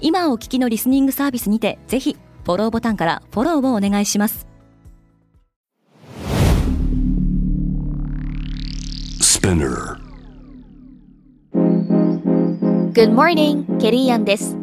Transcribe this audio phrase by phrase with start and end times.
[0.00, 4.46] 今お聞きのリスニングサービスにてぜひフォローボタンからフォローをお願いします
[9.40, 9.96] Spinner.
[12.92, 13.78] Good morning!
[13.78, 14.54] ケリーアンです。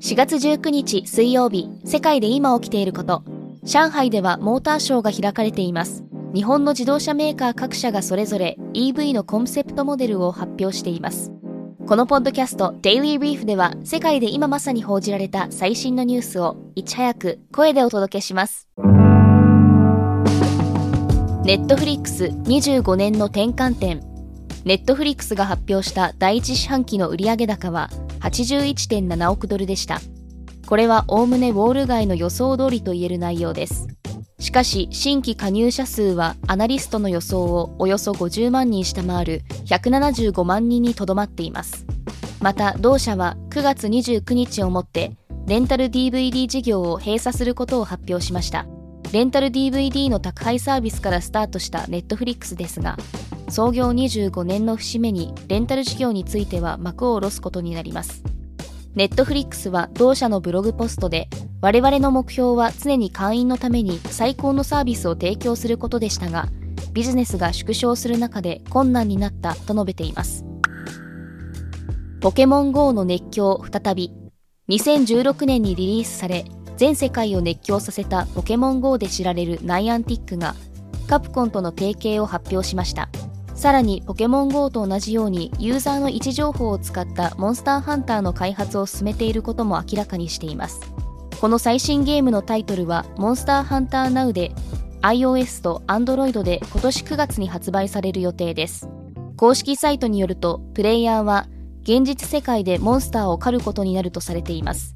[0.00, 3.22] 4月19日水曜日、世界で今起きていること。
[3.62, 6.04] 上海ではモーターショーが開かれています。
[6.34, 11.30] 日本の自動車メーカー各社がそれぞれ EV のコンセプトモデルを発表しています。
[11.86, 18.70] このポッドキャスト Daily Reef では世界で今まさに報じられた最新のニュースをいち早く声でお届けします。
[21.44, 24.00] ネットフリックス25年の転換点。
[24.64, 30.00] ネットフリックスが発表した第一四半期の売上高は81.7億ドルでした。
[30.66, 33.93] これはおおむねウォール街の予想通りと言える内容です。
[34.44, 41.86] しかし、新規加入者数はアナリストの予想をおよそ50万人下回る175万人にとどまっています。
[42.42, 48.66] また、同社は9月29日をもって、レンタル DVD 事業を閉鎖することを発表しました。
[49.12, 52.98] レンタル DVD の宅配サービスからスタートしたネットフリックスですが、
[53.48, 58.22] 創業25年の節目にレンタル事業については幕を下ろすことになります。
[58.94, 61.30] ネットフリックスは同社のブログポストで、
[61.64, 66.48] 我々の目標は常に会員のために最高のサービスを提供することでしたが、
[66.92, 70.44] ビジネスが縮小する中で困難になったと述べています。
[72.20, 74.12] ポケモン GO の熱狂再び。
[74.68, 76.44] 2016年にリリースされ、
[76.76, 80.54] 全世界を熱狂させたポケモン GO で知られるナイアンティックが、
[81.08, 83.08] カプコンとの提携を発表しました。
[83.54, 90.93] さらにポケモン GO と同じようにユーザーの位置情報を使ったモンスターハンターの開発を進めていることも明らかにしています。
[91.44, 94.52] この最新ゲームのタイトルはモンスターハンター Now で
[95.02, 98.88] iOS と Android で今年9月に発売される予定です。
[99.36, 101.46] 公式サイトによるとプレイヤーは
[101.82, 104.94] 現実世界でモンスターを狩ることになるとされています。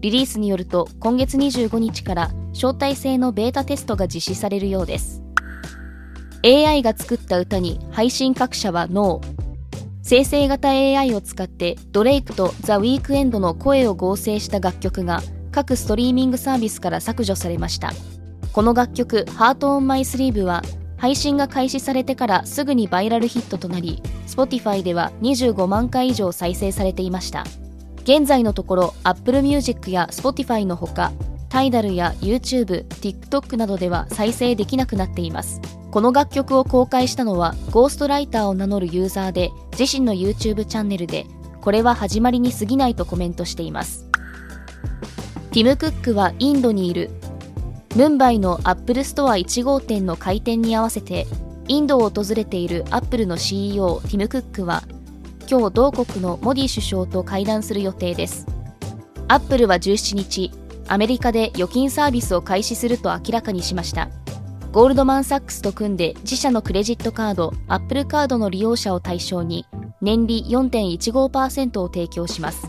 [0.00, 5.22] リリースによると今月25日から招待制のベータテストが実施されるようです。
[6.44, 9.39] AI が作った歌に配信各社はノー。
[10.10, 15.22] 生成型 AI を使ってドレイクとザ・ウィークエンドの声を合成した楽曲が
[15.52, 17.92] 各ストリーミングサービスから削除されました。
[18.52, 20.62] この楽曲 Heart on My Sleeve は
[20.96, 27.44] 配信が開始されてからすぐにバイラルヒットとなり Spotify では25万回以上再生されていました。
[28.02, 31.12] 現在のところ Apple Music や Spotify のほか
[31.48, 35.60] タイダルや YouTube、TikTok などでは再生できなくなっています。
[35.90, 41.26] この楽曲を公開したのはゴーストライターを名乗るユーザーで自身の YouTube チャンネルで
[41.60, 44.06] これは始まりに過ぎないとコメントしています。
[45.52, 47.10] ティム・クックはインドにいる。
[47.96, 51.26] ムンバイのアップルストア1号店の開店に合わせて
[51.66, 54.84] インドを訪れているアップルの CEO ティム・クックは
[55.50, 58.46] 今日同国のモディ首相と会談する予定です。
[59.26, 60.52] アップルは17日、
[60.86, 64.08] アメリカで預金サービスを開始すると明らかにしました。
[64.72, 69.66] ゴールドマン・サックスと組んで自社のクレジットカード、アップルカードの利用者を対象に
[70.00, 72.68] 年利4.15%を提供します。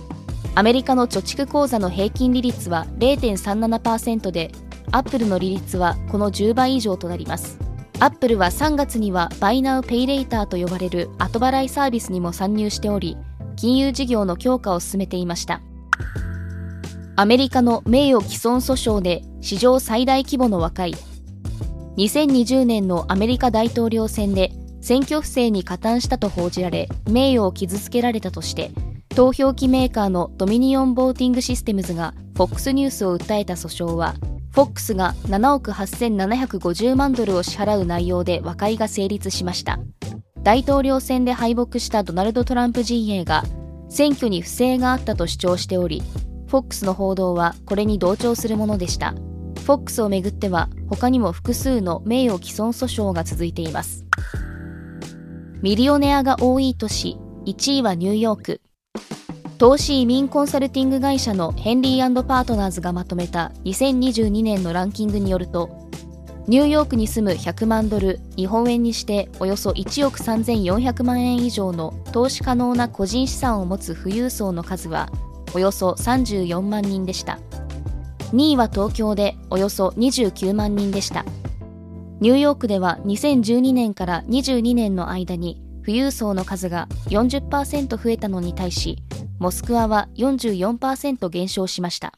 [0.55, 4.51] アメリカの貯蓄口座の平均利率は0.37%で、
[4.89, 7.59] アップルの利率はこの10倍以上となります。
[7.99, 13.15] アップルは3月には Buy Now Pay Later と呼ばれる後払いサービスにも参入しており、
[13.55, 15.61] 金融事業の強化を進めていました。
[17.15, 20.95] アメリカの名誉毀損訴訟で史上最大規模の和解。
[21.97, 28.71] 2020年のアメリカ大統領選で選挙不正に加担したと報じられ、名誉を傷つけられたとして、
[29.09, 34.15] 投票機メーカーのドミニオン・ボーティング・システムズが FOX ニュースを訴えた訴訟は、
[34.53, 39.79] FOX が7億8750万ドルを支払う内容で和解が成立しました。
[40.43, 43.43] 大統領選で敗北したドナルド・トランプ陣営が
[43.89, 46.01] 選挙に不正があったと主張しており、
[46.47, 49.13] FOX の報道はこれに同調するものでした。
[49.61, 54.05] FOX をめぐっては他にも複数の名誉毀損訴訟が続いています。
[55.61, 58.61] ミリオネアが多い都市、1位はニューヨーク。
[59.59, 65.69] 投資移民コンサルティング会社のヘンリーパートナーズがまとめた2022年のランキングによると、
[66.47, 75.09] ニューヨークに住む100万ドル、日本円にしておよそ1億3400万円以上の投資可能な個人資産を持つ富裕層の数は
[75.53, 77.37] およそ34万人でした。
[78.33, 81.25] 2位は東京でおよそ29万人でした。
[82.19, 88.97] ニューヨークでは2012年から22年の間に富裕層の数が40%増えたのに対し
[89.39, 92.13] モスクワは44%減少しました。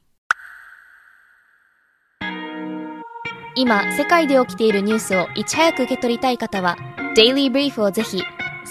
[3.55, 6.75] 今世界で起きているニュースをいち早く受け取りたい方は
[7.15, 8.21] Daily Brief をぜひ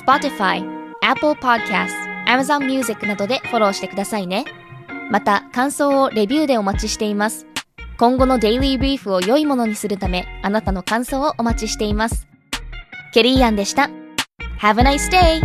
[0.05, 0.67] Spotify、
[1.00, 1.91] Apple Podcast、
[2.27, 4.44] Amazon Music などでフォローしてくださいね。
[5.12, 7.47] また感想をレビューでお待ちしています。
[7.99, 12.26] 今後の Daily Brief を良いものにするためあなたの感想をお待ちしています。
[13.12, 13.91] ケリーアンでした。
[14.59, 15.43] Have a nice day!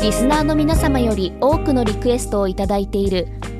[0.00, 3.28] リスナーの皆様より多くのリクエストをいただいている